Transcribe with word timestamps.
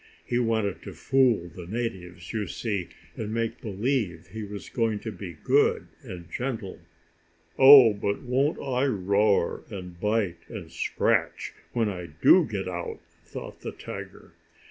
He 0.25 0.39
wanted 0.39 0.81
to 0.81 0.93
fool 0.95 1.47
the 1.47 1.67
natives, 1.67 2.33
you 2.33 2.47
see, 2.47 2.87
and 3.15 3.31
make 3.31 3.61
believe 3.61 4.29
he 4.29 4.43
was 4.43 4.67
going 4.67 4.97
to 5.01 5.11
be 5.11 5.33
good 5.33 5.89
and 6.01 6.25
gentle. 6.31 6.79
"Oh, 7.59 7.93
but 7.93 8.23
won't 8.23 8.59
I 8.59 8.87
roar 8.87 9.63
and 9.69 9.99
bite 9.99 10.49
and 10.49 10.71
scratch 10.71 11.53
when 11.73 11.87
I 11.87 12.07
do 12.19 12.45
get 12.47 12.67
out!" 12.67 12.99
thought 13.25 13.61
the 13.61 13.73
tiger. 13.73 14.31